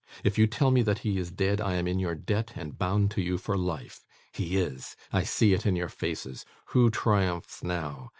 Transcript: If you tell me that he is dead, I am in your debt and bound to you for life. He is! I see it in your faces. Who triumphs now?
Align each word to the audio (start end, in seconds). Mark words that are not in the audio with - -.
If 0.23 0.39
you 0.39 0.47
tell 0.47 0.71
me 0.71 0.81
that 0.81 0.97
he 1.05 1.19
is 1.19 1.29
dead, 1.29 1.61
I 1.61 1.75
am 1.75 1.87
in 1.87 1.99
your 1.99 2.15
debt 2.15 2.53
and 2.55 2.75
bound 2.75 3.11
to 3.11 3.21
you 3.21 3.37
for 3.37 3.55
life. 3.55 4.03
He 4.31 4.57
is! 4.57 4.95
I 5.13 5.21
see 5.21 5.53
it 5.53 5.63
in 5.63 5.75
your 5.75 5.89
faces. 5.89 6.43
Who 6.69 6.89
triumphs 6.89 7.63
now? 7.63 8.09